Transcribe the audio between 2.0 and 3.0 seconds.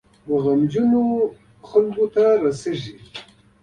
ته رسیږي.